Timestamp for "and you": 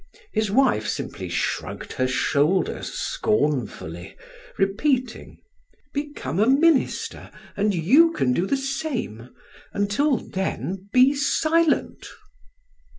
7.55-8.11